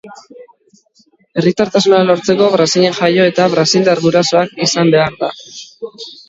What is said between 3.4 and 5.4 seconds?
brasildar gurasoak izan behar da.